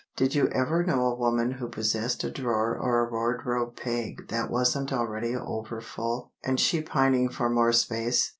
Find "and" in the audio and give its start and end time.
6.43-6.59